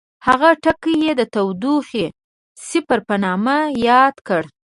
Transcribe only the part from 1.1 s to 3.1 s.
د تودوخې صفر